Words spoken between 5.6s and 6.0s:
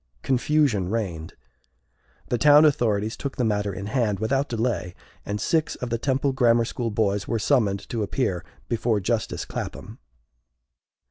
of the